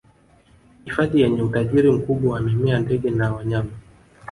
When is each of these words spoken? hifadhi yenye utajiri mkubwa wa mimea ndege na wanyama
hifadhi 0.85 1.21
yenye 1.21 1.41
utajiri 1.41 1.91
mkubwa 1.91 2.33
wa 2.33 2.41
mimea 2.41 2.79
ndege 2.79 3.09
na 3.11 3.33
wanyama 3.33 3.71